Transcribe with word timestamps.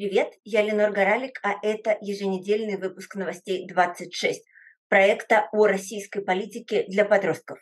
Привет, 0.00 0.32
я 0.44 0.62
Ленор 0.62 0.92
Горалик, 0.92 1.40
а 1.42 1.56
это 1.62 1.98
еженедельный 2.00 2.78
выпуск 2.78 3.16
новостей 3.16 3.68
26 3.68 4.42
проекта 4.88 5.50
о 5.52 5.66
российской 5.66 6.24
политике 6.24 6.86
для 6.88 7.04
подростков. 7.04 7.58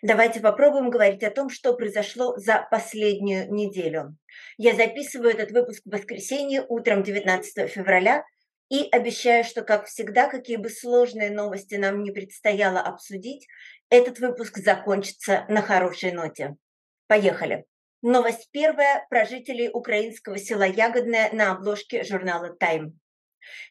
Давайте 0.00 0.40
попробуем 0.40 0.88
говорить 0.88 1.22
о 1.22 1.30
том, 1.30 1.50
что 1.50 1.74
произошло 1.74 2.38
за 2.38 2.66
последнюю 2.70 3.52
неделю. 3.52 4.16
Я 4.56 4.74
записываю 4.74 5.32
этот 5.32 5.50
выпуск 5.50 5.82
в 5.84 5.90
воскресенье 5.90 6.64
утром 6.66 7.02
19 7.02 7.70
февраля 7.70 8.24
и 8.70 8.88
обещаю, 8.90 9.44
что, 9.44 9.60
как 9.60 9.84
всегда, 9.84 10.30
какие 10.30 10.56
бы 10.56 10.70
сложные 10.70 11.30
новости 11.30 11.74
нам 11.74 12.02
не 12.02 12.12
предстояло 12.12 12.80
обсудить, 12.80 13.46
этот 13.90 14.20
выпуск 14.20 14.56
закончится 14.56 15.44
на 15.50 15.60
хорошей 15.60 16.12
ноте. 16.12 16.56
Поехали! 17.08 17.66
Новость 18.06 18.50
первая 18.52 19.06
про 19.08 19.24
жителей 19.24 19.70
украинского 19.72 20.36
села 20.36 20.64
Ягодное 20.64 21.30
на 21.32 21.52
обложке 21.52 22.04
журнала 22.04 22.50
«Тайм». 22.50 23.00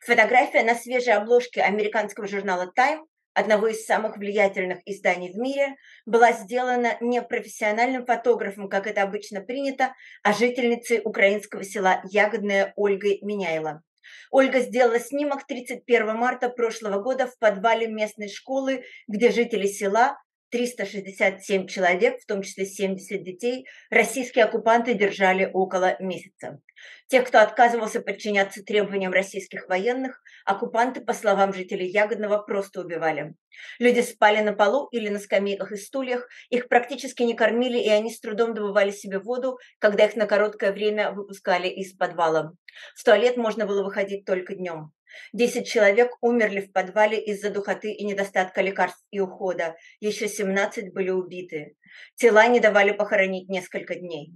Фотография 0.03 0.63
на 0.63 0.73
свежей 0.73 1.13
обложке 1.13 1.61
американского 1.61 2.27
журнала 2.27 2.65
«Тайм» 2.73 3.05
одного 3.35 3.67
из 3.67 3.85
самых 3.85 4.17
влиятельных 4.17 4.79
изданий 4.87 5.31
в 5.31 5.35
мире, 5.35 5.75
была 6.07 6.31
сделана 6.31 6.97
не 6.99 7.21
профессиональным 7.21 8.07
фотографом, 8.07 8.69
как 8.69 8.87
это 8.87 9.03
обычно 9.03 9.41
принято, 9.41 9.93
а 10.23 10.33
жительницей 10.33 11.01
украинского 11.05 11.63
села 11.63 12.01
Ягодное 12.09 12.73
Ольгой 12.75 13.19
Меняйло. 13.21 13.83
Ольга 14.31 14.61
сделала 14.61 14.99
снимок 14.99 15.45
31 15.45 16.15
марта 16.15 16.49
прошлого 16.49 17.03
года 17.03 17.27
в 17.27 17.37
подвале 17.37 17.85
местной 17.85 18.29
школы, 18.29 18.83
где 19.07 19.29
жители 19.29 19.67
села 19.67 20.17
367 20.53 21.65
человек, 21.65 22.21
в 22.21 22.27
том 22.27 22.43
числе 22.43 22.67
70 22.67 23.23
детей, 23.23 23.65
российские 23.89 24.45
оккупанты 24.45 24.93
держали 24.93 25.49
около 25.51 25.95
месяца. 25.99 26.59
Тех, 27.07 27.27
кто 27.27 27.39
отказывался 27.39 28.01
подчиняться 28.01 28.63
требованиям 28.63 29.11
российских 29.11 29.67
военных, 29.67 30.21
оккупанты, 30.45 31.01
по 31.01 31.13
словам 31.13 31.53
жителей 31.53 31.89
Ягодного, 31.89 32.37
просто 32.37 32.81
убивали. 32.81 33.33
Люди 33.79 34.01
спали 34.01 34.41
на 34.41 34.53
полу 34.53 34.89
или 34.91 35.09
на 35.09 35.17
скамейках 35.17 35.71
и 35.71 35.75
стульях, 35.75 36.27
их 36.49 36.67
практически 36.67 37.23
не 37.23 37.33
кормили, 37.33 37.79
и 37.79 37.89
они 37.89 38.11
с 38.11 38.19
трудом 38.19 38.53
добывали 38.53 38.91
себе 38.91 39.17
воду, 39.17 39.57
когда 39.79 40.05
их 40.05 40.15
на 40.15 40.27
короткое 40.27 40.71
время 40.71 41.11
выпускали 41.11 41.67
из 41.67 41.95
подвала. 41.95 42.53
В 42.95 43.03
туалет 43.03 43.37
можно 43.37 43.65
было 43.65 43.83
выходить 43.83 44.23
только 44.23 44.53
днем. 44.53 44.91
Десять 45.33 45.67
человек 45.67 46.11
умерли 46.21 46.61
в 46.61 46.71
подвале 46.71 47.19
из-за 47.23 47.49
духоты 47.49 47.91
и 47.91 48.05
недостатка 48.05 48.61
лекарств 48.61 49.03
и 49.11 49.19
ухода. 49.19 49.75
Еще 49.99 50.27
17 50.27 50.93
были 50.93 51.09
убиты. 51.09 51.75
Тела 52.15 52.47
не 52.47 52.59
давали 52.59 52.91
похоронить 52.91 53.49
несколько 53.49 53.95
дней. 53.95 54.33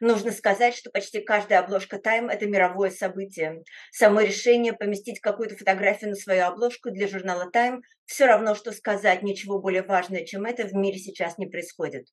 Нужно 0.00 0.32
сказать, 0.32 0.74
что 0.74 0.90
почти 0.90 1.20
каждая 1.20 1.60
обложка 1.60 1.96
Time– 1.96 2.30
это 2.32 2.46
мировое 2.46 2.90
событие. 2.90 3.62
Само 3.92 4.20
решение 4.20 4.72
поместить 4.72 5.20
какую-то 5.20 5.56
фотографию 5.56 6.10
на 6.10 6.16
свою 6.16 6.44
обложку 6.44 6.90
для 6.90 7.06
журнала 7.06 7.50
Time 7.54 7.80
все 8.06 8.26
равно, 8.26 8.54
что 8.54 8.72
сказать 8.72 9.22
ничего 9.22 9.60
более 9.60 9.82
важного, 9.82 10.24
чем 10.26 10.44
это 10.44 10.66
в 10.66 10.72
мире 10.72 10.98
сейчас 10.98 11.38
не 11.38 11.46
происходит. 11.46 12.06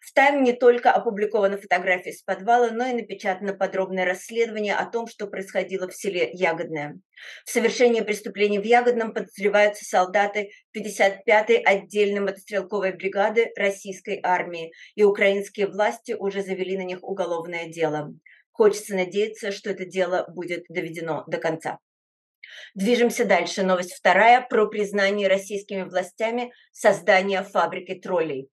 В 0.00 0.16
Time 0.16 0.40
не 0.40 0.52
только 0.52 0.90
опубликована 0.90 1.56
фотография 1.56 2.10
из 2.10 2.22
подвала, 2.22 2.70
но 2.70 2.86
и 2.86 2.92
напечатано 2.92 3.54
подробное 3.54 4.04
расследование 4.04 4.74
о 4.74 4.86
том, 4.86 5.06
что 5.06 5.26
происходило 5.26 5.88
в 5.88 5.94
селе 5.94 6.30
Ягодное. 6.32 6.98
В 7.44 7.50
совершении 7.50 8.00
преступлений 8.00 8.58
в 8.58 8.64
Ягодном 8.64 9.14
подозреваются 9.14 9.84
солдаты 9.84 10.50
55-й 10.76 11.56
отдельной 11.56 12.20
мотострелковой 12.20 12.92
бригады 12.92 13.52
российской 13.56 14.20
армии, 14.22 14.72
и 14.94 15.04
украинские 15.04 15.66
власти 15.66 16.12
уже 16.12 16.42
завели 16.42 16.76
на 16.76 16.82
них 16.82 16.98
уголовное 17.02 17.66
дело. 17.66 18.12
Хочется 18.52 18.94
надеяться, 18.94 19.50
что 19.50 19.70
это 19.70 19.84
дело 19.84 20.26
будет 20.28 20.64
доведено 20.68 21.24
до 21.26 21.38
конца. 21.38 21.78
Движемся 22.74 23.24
дальше. 23.24 23.62
Новость 23.62 23.94
вторая 23.94 24.40
про 24.40 24.66
признание 24.66 25.28
российскими 25.28 25.82
властями 25.82 26.52
создания 26.72 27.42
фабрики 27.42 27.94
троллей. 27.94 28.48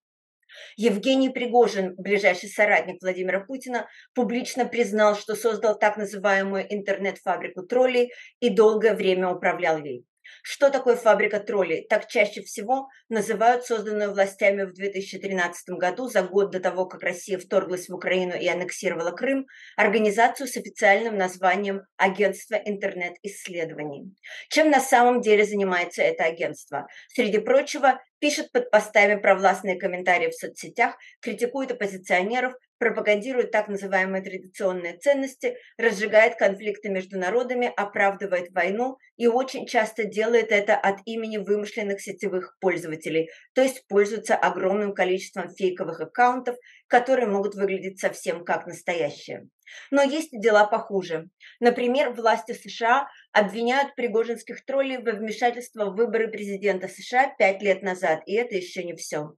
Евгений 0.76 1.30
Пригожин, 1.30 1.94
ближайший 1.96 2.48
соратник 2.48 3.02
Владимира 3.02 3.40
Путина, 3.40 3.88
публично 4.14 4.66
признал, 4.66 5.16
что 5.16 5.34
создал 5.34 5.78
так 5.78 5.96
называемую 5.96 6.66
интернет-фабрику 6.72 7.62
троллей 7.62 8.12
и 8.40 8.50
долгое 8.50 8.94
время 8.94 9.28
управлял 9.28 9.78
ей. 9.78 10.04
Что 10.42 10.70
такое 10.70 10.96
фабрика 10.96 11.40
троллей? 11.40 11.86
Так 11.88 12.06
чаще 12.08 12.42
всего 12.42 12.88
называют 13.08 13.64
созданную 13.64 14.12
властями 14.12 14.62
в 14.62 14.72
2013 14.72 15.70
году, 15.70 16.08
за 16.08 16.22
год 16.22 16.50
до 16.50 16.60
того, 16.60 16.86
как 16.86 17.02
Россия 17.02 17.38
вторглась 17.38 17.88
в 17.88 17.94
Украину 17.94 18.34
и 18.34 18.46
аннексировала 18.48 19.10
Крым, 19.10 19.46
организацию 19.76 20.46
с 20.46 20.56
официальным 20.56 21.16
названием 21.16 21.82
Агентство 21.96 22.54
интернет-исследований. 22.54 24.14
Чем 24.48 24.70
на 24.70 24.80
самом 24.80 25.20
деле 25.20 25.44
занимается 25.44 26.02
это 26.02 26.24
агентство? 26.24 26.86
Среди 27.08 27.38
прочего, 27.38 28.00
пишет 28.18 28.52
под 28.52 28.70
постами 28.70 29.20
провластные 29.20 29.78
комментарии 29.78 30.28
в 30.28 30.34
соцсетях, 30.34 30.96
критикует 31.20 31.72
оппозиционеров, 31.72 32.54
пропагандирует 32.80 33.52
так 33.52 33.68
называемые 33.68 34.24
традиционные 34.24 34.96
ценности, 34.96 35.56
разжигает 35.76 36.36
конфликты 36.36 36.88
между 36.88 37.18
народами, 37.18 37.72
оправдывает 37.76 38.50
войну 38.52 38.96
и 39.16 39.26
очень 39.26 39.66
часто 39.66 40.04
делает 40.04 40.50
это 40.50 40.76
от 40.76 40.96
имени 41.04 41.36
вымышленных 41.36 42.00
сетевых 42.00 42.56
пользователей, 42.58 43.28
то 43.54 43.62
есть 43.62 43.86
пользуется 43.86 44.34
огромным 44.34 44.94
количеством 44.94 45.50
фейковых 45.50 46.00
аккаунтов, 46.00 46.56
которые 46.86 47.28
могут 47.28 47.54
выглядеть 47.54 48.00
совсем 48.00 48.44
как 48.44 48.66
настоящие. 48.66 49.48
Но 49.90 50.02
есть 50.02 50.30
дела 50.32 50.66
похуже. 50.66 51.28
Например, 51.60 52.10
власти 52.10 52.52
США 52.52 53.08
обвиняют 53.32 53.94
пригожинских 53.94 54.64
троллей 54.64 54.98
во 54.98 55.12
вмешательство 55.12 55.86
в 55.86 55.96
выборы 55.96 56.28
президента 56.28 56.88
США 56.88 57.32
пять 57.38 57.62
лет 57.62 57.82
назад, 57.82 58.22
и 58.26 58.34
это 58.34 58.56
еще 58.56 58.82
не 58.82 58.96
все. 58.96 59.34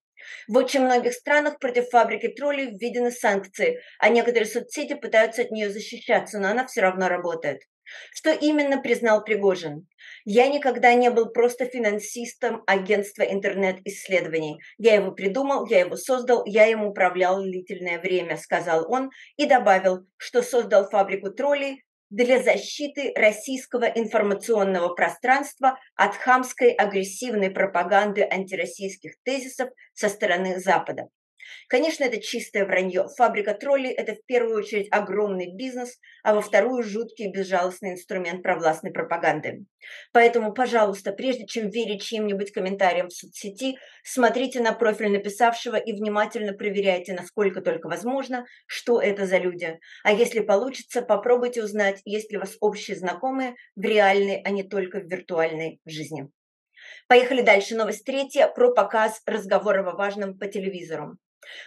В 0.49 0.57
очень 0.57 0.81
многих 0.81 1.13
странах 1.13 1.59
против 1.59 1.89
фабрики 1.91 2.29
троллей 2.29 2.71
введены 2.71 3.11
санкции, 3.11 3.81
а 3.99 4.09
некоторые 4.09 4.47
соцсети 4.47 4.95
пытаются 4.95 5.43
от 5.43 5.51
нее 5.51 5.71
защищаться, 5.71 6.39
но 6.39 6.49
она 6.49 6.67
все 6.67 6.81
равно 6.81 7.09
работает. 7.09 7.63
Что 8.13 8.33
именно 8.33 8.81
признал 8.81 9.25
Пригожин? 9.25 9.87
Я 10.25 10.49
никогда 10.49 10.95
не 10.95 11.11
был 11.11 11.31
просто 11.31 11.67
финансистом 11.67 12.63
агентства 12.67 13.23
интернет-исследований. 13.23 14.59
Я 14.79 14.95
его 14.95 15.13
придумал, 15.13 15.67
я 15.67 15.81
его 15.81 15.97
создал, 15.97 16.45
я 16.47 16.67
ему 16.67 16.91
управлял 16.91 17.43
длительное 17.43 18.01
время, 18.01 18.37
сказал 18.37 18.91
он 18.91 19.11
и 19.37 19.47
добавил, 19.47 20.07
что 20.17 20.43
создал 20.43 20.89
фабрику 20.89 21.31
троллей 21.31 21.85
для 22.13 22.43
защиты 22.43 23.13
российского 23.17 23.85
информационного 23.87 24.95
пространства 24.95 25.79
от 25.97 26.15
хамской 26.15 26.71
агрессивной 26.71 27.51
пропаганды 27.51 28.21
антироссийских 28.23 29.15
тезисов 29.25 29.71
со 29.95 30.11
стороны 30.11 30.61
Запада. 30.61 31.09
Конечно, 31.69 32.05
это 32.05 32.21
чистое 32.21 32.65
вранье. 32.65 33.07
Фабрика 33.17 33.55
троллей– 33.55 33.91
это 33.97 34.15
в 34.15 34.25
первую 34.27 34.59
очередь 34.59 34.89
огромный 34.91 35.55
бизнес, 35.55 35.99
а 36.23 36.35
во 36.35 36.41
вторую– 36.41 36.83
жуткий 36.85 37.31
безжалостный 37.31 37.93
инструмент 37.93 38.43
провластной 38.43 38.93
пропаганды. 38.93 39.65
Поэтому, 40.13 40.53
пожалуйста, 40.53 41.13
прежде 41.13 41.47
чем 41.47 41.71
верить 41.71 42.03
чьим-нибудь 42.03 42.53
комментариям 42.53 43.09
в 43.09 43.13
соцсети, 43.13 43.77
смотрите 44.05 44.61
на 44.61 44.73
профиль 44.73 45.11
написавшего 45.11 45.77
и 45.77 45.93
внимательно 45.93 46.53
проверяйте, 46.53 47.15
насколько 47.15 47.61
только 47.61 47.89
возможно, 47.89 48.45
что 48.67 49.01
это 49.01 49.27
за 49.27 49.39
люди. 49.39 49.79
А 50.05 50.13
если 50.13 50.41
получится, 50.41 51.03
попробуйте 51.03 51.63
узнать, 51.63 52.01
есть 52.05 52.31
ли 52.31 52.39
у 52.39 52.41
вас 52.41 52.57
общие 52.61 52.97
знакомые 52.97 53.55
в 53.77 53.83
реальной, 53.83 54.41
а 54.45 54.51
не 54.51 54.63
только 54.63 55.01
в 55.01 55.07
виртуальной 55.07 55.81
жизни. 55.87 56.29
Поехали 57.09 57.43
дальше. 57.43 57.77
Новость 57.77 58.05
третья 58.05 58.49
про 58.49 58.73
показ 58.73 59.21
разговоров 59.27 59.87
о 59.87 59.97
важном 59.97 60.39
по 60.39 60.47
телевизору. 60.47 61.17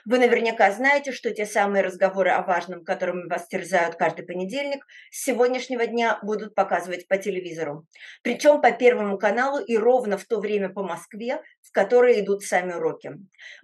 Вы 0.05 0.19
наверняка 0.19 0.71
знаете, 0.71 1.11
что 1.11 1.31
те 1.31 1.45
самые 1.45 1.83
разговоры 1.83 2.31
о 2.31 2.43
важном, 2.43 2.83
которыми 2.83 3.27
вас 3.27 3.47
терзают 3.47 3.95
каждый 3.95 4.25
понедельник, 4.25 4.85
с 5.11 5.23
сегодняшнего 5.23 5.85
дня 5.85 6.19
будут 6.21 6.55
показывать 6.55 7.07
по 7.07 7.17
телевизору. 7.17 7.85
Причем 8.21 8.61
по 8.61 8.71
Первому 8.71 9.17
каналу 9.17 9.59
и 9.59 9.77
ровно 9.77 10.17
в 10.17 10.25
то 10.25 10.39
время 10.39 10.69
по 10.69 10.83
Москве, 10.83 11.41
в 11.61 11.71
которое 11.71 12.19
идут 12.19 12.43
сами 12.43 12.73
уроки. 12.73 13.11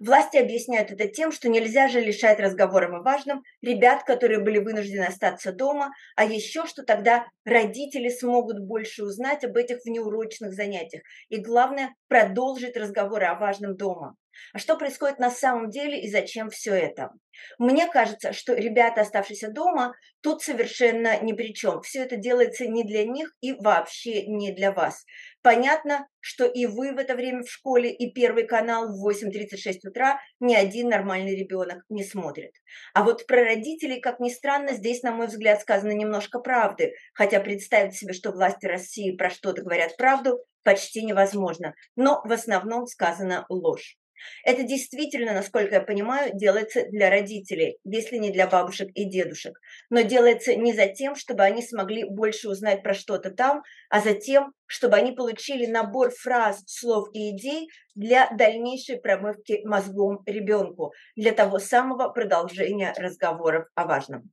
Власти 0.00 0.36
объясняют 0.36 0.90
это 0.90 1.08
тем, 1.08 1.32
что 1.32 1.48
нельзя 1.48 1.88
же 1.88 2.00
лишать 2.00 2.40
разговором 2.40 2.94
о 2.94 3.02
важном 3.02 3.42
ребят, 3.62 4.04
которые 4.04 4.40
были 4.40 4.58
вынуждены 4.58 5.04
остаться 5.04 5.52
дома, 5.52 5.92
а 6.16 6.24
еще 6.24 6.66
что 6.66 6.82
тогда 6.82 7.26
родители 7.44 8.08
смогут 8.08 8.60
больше 8.60 9.04
узнать 9.04 9.44
об 9.44 9.56
этих 9.56 9.78
внеурочных 9.84 10.52
занятиях. 10.52 11.02
И 11.28 11.38
главное, 11.38 11.94
продолжить 12.08 12.76
разговоры 12.76 13.26
о 13.26 13.34
важном 13.34 13.76
дома. 13.76 14.16
А 14.52 14.58
что 14.58 14.76
происходит 14.76 15.18
на 15.18 15.30
самом 15.30 15.70
деле 15.70 16.00
и 16.00 16.10
зачем 16.10 16.50
все 16.50 16.74
это? 16.74 17.10
Мне 17.58 17.88
кажется, 17.88 18.32
что 18.32 18.54
ребята, 18.54 19.02
оставшиеся 19.02 19.50
дома, 19.50 19.94
тут 20.20 20.42
совершенно 20.42 21.20
ни 21.22 21.32
при 21.32 21.54
чем. 21.54 21.80
Все 21.82 22.00
это 22.00 22.16
делается 22.16 22.66
не 22.66 22.84
для 22.84 23.04
них 23.04 23.34
и 23.40 23.52
вообще 23.52 24.26
не 24.26 24.52
для 24.52 24.72
вас. 24.72 25.04
Понятно, 25.42 26.06
что 26.20 26.46
и 26.46 26.66
вы 26.66 26.92
в 26.92 26.98
это 26.98 27.14
время 27.14 27.42
в 27.42 27.50
школе, 27.50 27.92
и 27.92 28.12
Первый 28.12 28.46
канал 28.46 28.88
в 28.88 29.08
8.36 29.08 29.88
утра 29.88 30.20
ни 30.38 30.54
один 30.54 30.88
нормальный 30.88 31.34
ребенок 31.34 31.82
не 31.88 32.04
смотрит. 32.04 32.52
А 32.94 33.02
вот 33.02 33.26
про 33.26 33.42
родителей, 33.42 34.00
как 34.00 34.20
ни 34.20 34.28
странно, 34.28 34.74
здесь, 34.74 35.02
на 35.02 35.12
мой 35.12 35.26
взгляд, 35.26 35.60
сказано 35.60 35.92
немножко 35.92 36.38
правды. 36.38 36.92
Хотя 37.14 37.40
представить 37.40 37.94
себе, 37.94 38.12
что 38.12 38.30
власти 38.30 38.66
России 38.66 39.16
про 39.16 39.30
что-то 39.30 39.62
говорят 39.62 39.96
правду, 39.96 40.38
почти 40.62 41.04
невозможно. 41.04 41.74
Но 41.96 42.22
в 42.24 42.30
основном 42.30 42.86
сказано 42.86 43.44
ложь. 43.48 43.96
Это 44.44 44.62
действительно, 44.62 45.32
насколько 45.32 45.76
я 45.76 45.80
понимаю, 45.80 46.30
делается 46.34 46.84
для 46.90 47.10
родителей, 47.10 47.78
если 47.84 48.16
не 48.16 48.30
для 48.30 48.46
бабушек 48.46 48.88
и 48.94 49.04
дедушек. 49.04 49.58
Но 49.90 50.02
делается 50.02 50.54
не 50.54 50.72
за 50.72 50.86
тем, 50.86 51.14
чтобы 51.14 51.42
они 51.42 51.62
смогли 51.62 52.04
больше 52.04 52.48
узнать 52.48 52.82
про 52.82 52.94
что-то 52.94 53.30
там, 53.30 53.62
а 53.88 54.00
за 54.00 54.14
тем, 54.14 54.52
чтобы 54.66 54.96
они 54.96 55.12
получили 55.12 55.66
набор 55.66 56.10
фраз, 56.10 56.62
слов 56.66 57.08
и 57.12 57.30
идей 57.30 57.68
для 57.94 58.30
дальнейшей 58.30 58.98
промывки 59.00 59.60
мозгом 59.64 60.22
ребенку, 60.26 60.92
для 61.16 61.32
того 61.32 61.58
самого 61.58 62.08
продолжения 62.08 62.94
разговоров 62.96 63.66
о 63.74 63.86
важном. 63.86 64.30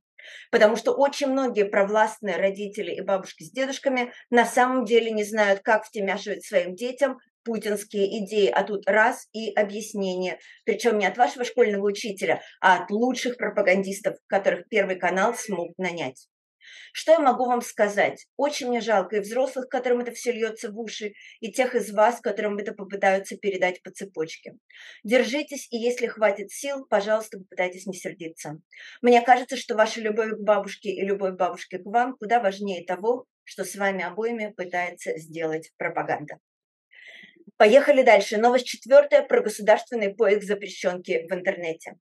Потому 0.50 0.76
что 0.76 0.92
очень 0.92 1.28
многие 1.28 1.64
провластные 1.64 2.36
родители 2.36 2.92
и 2.92 3.00
бабушки 3.00 3.44
с 3.44 3.50
дедушками 3.50 4.12
на 4.30 4.44
самом 4.44 4.84
деле 4.84 5.10
не 5.10 5.24
знают, 5.24 5.60
как 5.60 5.84
втемяшивать 5.84 6.44
своим 6.44 6.74
детям 6.74 7.18
путинские 7.44 8.24
идеи, 8.24 8.48
а 8.48 8.62
тут 8.64 8.88
раз 8.88 9.28
и 9.32 9.52
объяснение. 9.52 10.38
Причем 10.64 10.98
не 10.98 11.06
от 11.06 11.16
вашего 11.16 11.44
школьного 11.44 11.86
учителя, 11.86 12.42
а 12.60 12.82
от 12.82 12.90
лучших 12.90 13.36
пропагандистов, 13.36 14.16
которых 14.26 14.68
Первый 14.68 14.96
канал 14.96 15.34
смог 15.34 15.76
нанять. 15.78 16.28
Что 16.92 17.12
я 17.12 17.18
могу 17.20 17.46
вам 17.46 17.62
сказать? 17.62 18.26
Очень 18.36 18.68
мне 18.68 18.80
жалко 18.80 19.16
и 19.16 19.20
взрослых, 19.20 19.68
которым 19.68 20.00
это 20.00 20.12
все 20.12 20.32
льется 20.32 20.70
в 20.70 20.78
уши, 20.78 21.12
и 21.40 21.52
тех 21.52 21.74
из 21.74 21.92
вас, 21.92 22.20
которым 22.20 22.58
это 22.58 22.72
попытаются 22.72 23.36
передать 23.36 23.82
по 23.82 23.90
цепочке. 23.90 24.54
Держитесь, 25.04 25.68
и 25.70 25.76
если 25.76 26.06
хватит 26.06 26.50
сил, 26.50 26.86
пожалуйста, 26.88 27.38
попытайтесь 27.38 27.86
не 27.86 27.94
сердиться. 27.94 28.60
Мне 29.02 29.20
кажется, 29.22 29.56
что 29.56 29.74
ваша 29.74 30.00
любовь 30.00 30.32
к 30.32 30.40
бабушке 30.40 30.90
и 30.90 31.04
любовь 31.04 31.34
бабушки 31.36 31.78
к 31.78 31.86
вам 31.86 32.16
куда 32.16 32.40
важнее 32.40 32.84
того, 32.84 33.26
что 33.44 33.64
с 33.64 33.74
вами 33.74 34.04
обоими 34.04 34.52
пытается 34.56 35.18
сделать 35.18 35.72
пропаганда. 35.76 36.38
Поехали 37.60 38.00
дальше. 38.02 38.38
Новость 38.38 38.64
четвертая 38.64 39.20
про 39.20 39.42
государственный 39.42 40.14
поиск 40.14 40.44
запрещенки 40.44 41.26
в 41.28 41.34
интернете. 41.34 41.98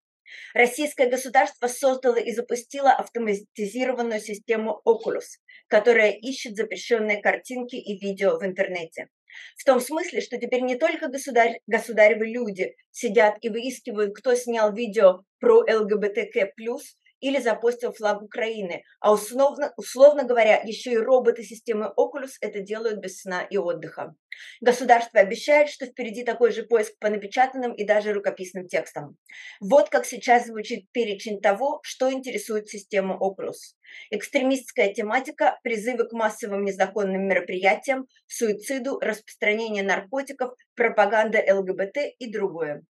Российское 0.53 1.09
государство 1.09 1.67
создало 1.67 2.15
и 2.15 2.31
запустило 2.31 2.93
автоматизированную 2.93 4.21
систему 4.21 4.81
Oculus, 4.87 5.25
которая 5.67 6.11
ищет 6.11 6.55
запрещенные 6.55 7.21
картинки 7.21 7.75
и 7.75 7.99
видео 7.99 8.39
в 8.39 8.45
интернете. 8.45 9.09
В 9.57 9.65
том 9.65 9.81
смысле, 9.81 10.21
что 10.21 10.37
теперь 10.37 10.61
не 10.61 10.77
только 10.77 11.09
государь, 11.09 11.59
государевы 11.67 12.27
люди 12.27 12.73
сидят 12.91 13.35
и 13.41 13.49
выискивают, 13.49 14.15
кто 14.15 14.35
снял 14.35 14.73
видео 14.73 15.25
про 15.41 15.57
ЛГБТК+, 15.57 16.53
или 17.19 17.39
запостил 17.39 17.91
флаг 17.91 18.21
Украины. 18.21 18.83
А 18.99 19.11
условно, 19.11 19.73
условно 19.77 20.23
говоря, 20.23 20.61
еще 20.63 20.91
и 20.91 20.97
роботы 20.97 21.43
системы 21.43 21.93
Oculus 21.97 22.31
это 22.41 22.59
делают 22.59 22.99
без 22.99 23.21
сна 23.21 23.43
и 23.43 23.57
отдыха. 23.57 24.15
Государство 24.61 25.19
обещает, 25.19 25.69
что 25.69 25.85
впереди 25.85 26.23
такой 26.23 26.51
же 26.51 26.63
поиск 26.63 26.97
по 26.99 27.09
напечатанным 27.09 27.73
и 27.73 27.83
даже 27.83 28.13
рукописным 28.13 28.67
текстам. 28.67 29.17
Вот 29.59 29.89
как 29.89 30.05
сейчас 30.05 30.47
звучит 30.47 30.91
перечень 30.91 31.41
того, 31.41 31.79
что 31.83 32.11
интересует 32.11 32.69
систему 32.69 33.17
Oculus. 33.19 33.75
Экстремистская 34.11 34.93
тематика, 34.93 35.59
призывы 35.63 36.07
к 36.07 36.13
массовым 36.13 36.63
незаконным 36.63 37.27
мероприятиям, 37.27 38.07
суициду, 38.27 38.99
распространение 38.99 39.83
наркотиков, 39.83 40.53
пропаганда 40.75 41.43
ЛГБТ 41.47 41.97
и 42.19 42.31
другое. 42.31 42.83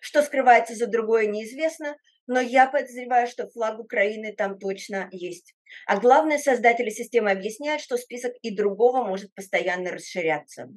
Что 0.00 0.22
скрывается 0.22 0.74
за 0.74 0.86
другое, 0.86 1.26
неизвестно, 1.26 1.96
но 2.30 2.38
я 2.38 2.68
подозреваю, 2.68 3.26
что 3.26 3.48
флаг 3.48 3.80
Украины 3.80 4.32
там 4.32 4.56
точно 4.56 5.08
есть. 5.10 5.56
А 5.84 5.98
главное, 5.98 6.38
создатели 6.38 6.88
системы 6.88 7.32
объясняют, 7.32 7.82
что 7.82 7.96
список 7.96 8.34
и 8.40 8.54
другого 8.54 9.02
может 9.02 9.34
постоянно 9.34 9.90
расширяться. 9.90 10.68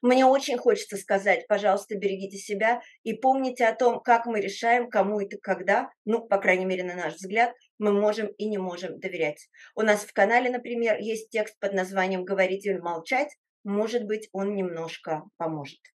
Мне 0.00 0.24
очень 0.24 0.56
хочется 0.56 0.96
сказать, 0.96 1.46
пожалуйста, 1.46 1.98
берегите 1.98 2.38
себя 2.38 2.80
и 3.02 3.12
помните 3.12 3.66
о 3.66 3.74
том, 3.74 4.00
как 4.00 4.24
мы 4.24 4.40
решаем, 4.40 4.88
кому 4.88 5.20
и 5.20 5.28
когда, 5.28 5.90
ну, 6.06 6.26
по 6.26 6.38
крайней 6.38 6.64
мере, 6.64 6.82
на 6.82 6.94
наш 6.94 7.16
взгляд, 7.16 7.52
мы 7.76 7.92
можем 7.92 8.28
и 8.28 8.48
не 8.48 8.56
можем 8.56 8.98
доверять. 8.98 9.50
У 9.74 9.82
нас 9.82 10.04
в 10.06 10.14
канале, 10.14 10.48
например, 10.48 10.96
есть 10.98 11.28
текст 11.28 11.58
под 11.60 11.74
названием 11.74 12.24
«Говорить 12.24 12.64
или 12.64 12.78
молчать». 12.78 13.36
Может 13.64 14.04
быть, 14.04 14.30
он 14.32 14.54
немножко 14.54 15.24
поможет. 15.36 15.91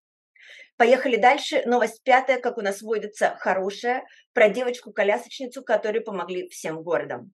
Поехали 0.76 1.16
дальше. 1.16 1.62
Новость 1.66 2.02
пятая, 2.02 2.40
как 2.40 2.58
у 2.58 2.60
нас 2.60 2.82
водится, 2.82 3.36
хорошая, 3.38 4.04
про 4.32 4.48
девочку-колясочницу, 4.48 5.62
которой 5.62 6.00
помогли 6.00 6.48
всем 6.48 6.82
городом. 6.82 7.32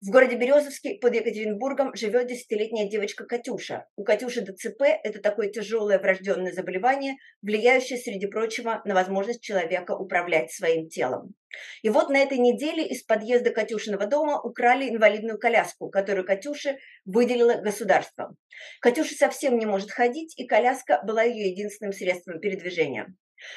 В 0.00 0.10
городе 0.10 0.36
Березовский 0.36 0.98
под 0.98 1.14
Екатеринбургом 1.14 1.94
живет 1.94 2.26
десятилетняя 2.26 2.88
девочка 2.88 3.24
Катюша. 3.24 3.86
У 3.96 4.04
Катюши 4.04 4.42
ДЦП– 4.42 4.82
это 5.02 5.20
такое 5.20 5.48
тяжелое 5.48 5.98
врожденное 5.98 6.52
заболевание, 6.52 7.14
влияющее, 7.42 7.98
среди 7.98 8.26
прочего, 8.26 8.82
на 8.84 8.94
возможность 8.94 9.42
человека 9.42 9.92
управлять 9.92 10.52
своим 10.52 10.88
телом. 10.88 11.34
И 11.82 11.88
вот 11.88 12.10
на 12.10 12.18
этой 12.18 12.38
неделе 12.38 12.86
из 12.86 13.04
подъезда 13.04 13.50
Катюшиного 13.50 14.06
дома 14.06 14.40
украли 14.40 14.90
инвалидную 14.90 15.38
коляску, 15.38 15.88
которую 15.88 16.26
Катюше 16.26 16.78
выделило 17.04 17.54
государство. 17.54 18.36
Катюша 18.80 19.14
совсем 19.14 19.58
не 19.58 19.66
может 19.66 19.90
ходить, 19.90 20.38
и 20.38 20.46
коляска 20.46 21.00
была 21.04 21.22
ее 21.22 21.50
единственным 21.50 21.92
средством 21.92 22.40
передвижения. 22.40 23.14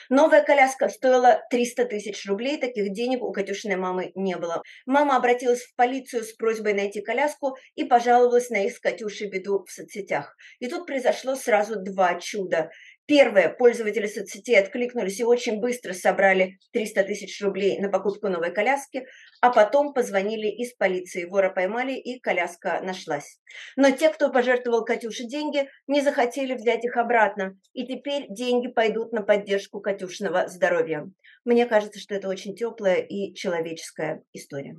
Новая 0.09 0.43
коляска 0.43 0.89
стоила 0.89 1.41
300 1.49 1.85
тысяч 1.85 2.25
рублей, 2.25 2.57
таких 2.59 2.91
денег 2.93 3.23
у 3.23 3.31
Катюшиной 3.31 3.75
мамы 3.75 4.11
не 4.15 4.37
было. 4.37 4.61
Мама 4.85 5.17
обратилась 5.17 5.61
в 5.61 5.75
полицию 5.75 6.23
с 6.23 6.33
просьбой 6.33 6.73
найти 6.73 7.01
коляску 7.01 7.57
и 7.75 7.83
пожаловалась 7.83 8.49
на 8.49 8.65
их 8.65 8.75
с 8.75 8.79
Катюшей 8.79 9.29
беду 9.29 9.63
в 9.65 9.71
соцсетях. 9.71 10.35
И 10.59 10.67
тут 10.67 10.85
произошло 10.85 11.35
сразу 11.35 11.75
два 11.77 12.19
чуда. 12.19 12.69
Первое, 13.07 13.47
пользователи 13.47 14.05
соцсетей 14.05 14.59
откликнулись 14.59 15.21
и 15.21 15.23
очень 15.23 15.61
быстро 15.61 15.93
собрали 15.93 16.59
300 16.73 17.05
тысяч 17.05 17.41
рублей 17.41 17.79
на 17.79 17.87
покупку 17.87 18.27
новой 18.27 18.51
коляски, 18.51 19.07
а 19.39 19.49
потом 19.49 19.93
позвонили 19.93 20.47
из 20.47 20.73
полиции, 20.73 21.23
вора 21.23 21.49
поймали 21.49 21.93
и 21.93 22.19
коляска 22.19 22.81
нашлась. 22.81 23.39
Но 23.77 23.91
те, 23.91 24.09
кто 24.09 24.29
пожертвовал 24.29 24.83
Катюше 24.83 25.23
деньги, 25.23 25.69
не 25.87 26.01
захотели 26.01 26.53
взять 26.53 26.83
их 26.83 26.97
обратно, 26.97 27.57
и 27.71 27.87
теперь 27.87 28.25
деньги 28.27 28.67
пойдут 28.67 29.13
на 29.13 29.21
поддержку 29.21 29.79
Катюшиного 29.79 30.49
здоровья. 30.49 31.09
Мне 31.45 31.65
кажется, 31.65 32.01
что 32.01 32.13
это 32.13 32.27
очень 32.27 32.57
теплая 32.57 32.97
и 32.97 33.33
человеческая 33.33 34.21
история. 34.33 34.75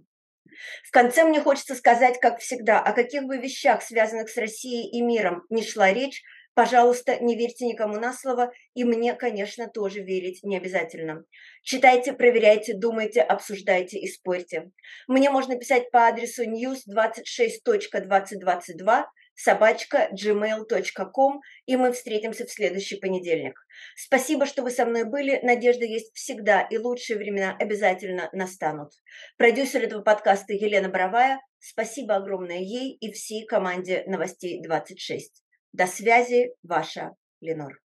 В 0.85 0.91
конце 0.91 1.25
мне 1.25 1.41
хочется 1.41 1.75
сказать, 1.75 2.19
как 2.21 2.41
всегда, 2.41 2.81
о 2.81 2.93
каких 2.93 3.25
бы 3.25 3.39
вещах, 3.39 3.83
связанных 3.83 4.29
с 4.29 4.37
Россией 4.37 4.91
и 4.91 5.01
миром, 5.01 5.45
не 5.49 5.63
шла 5.63 5.93
речь, 5.93 6.23
Пожалуйста, 6.59 7.15
не 7.21 7.37
верьте 7.37 7.67
никому 7.67 8.01
на 8.01 8.13
слово, 8.13 8.51
и 8.75 8.83
мне, 8.83 9.15
конечно, 9.15 9.69
тоже 9.69 10.03
верить 10.03 10.43
не 10.43 10.57
обязательно. 10.57 11.23
Читайте, 11.63 12.13
проверяйте, 12.13 12.75
думайте, 12.75 13.21
обсуждайте 13.21 14.01
и 14.01 14.09
спорьте. 14.09 14.73
Мне 15.07 15.31
можно 15.31 15.57
писать 15.57 15.89
по 15.93 16.09
адресу 16.09 16.43
news26.2022 16.43 19.05
собачка 19.37 20.09
gmail.com, 20.13 21.41
и 21.67 21.77
мы 21.77 21.93
встретимся 21.93 22.45
в 22.45 22.51
следующий 22.51 22.97
понедельник. 22.97 23.55
Спасибо, 23.95 24.45
что 24.45 24.65
вы 24.65 24.73
со 24.73 24.85
мной 24.85 25.05
были. 25.05 25.39
Надежда 25.45 25.85
есть 25.85 26.13
всегда, 26.13 26.63
и 26.63 26.77
лучшие 26.77 27.19
времена 27.19 27.57
обязательно 27.57 28.31
настанут. 28.33 28.91
Продюсер 29.37 29.85
этого 29.85 30.03
подкаста 30.03 30.55
Елена 30.55 30.89
Боровая. 30.89 31.41
Спасибо 31.61 32.17
огромное 32.17 32.59
ей 32.59 32.97
и 32.97 33.13
всей 33.13 33.47
команде 33.47 34.03
новостей 34.09 34.61
26. 34.61 35.45
До 35.73 35.87
связи, 35.87 36.53
ваша 36.63 37.11
Ленор. 37.41 37.81